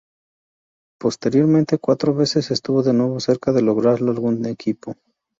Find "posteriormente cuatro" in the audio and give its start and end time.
0.99-2.15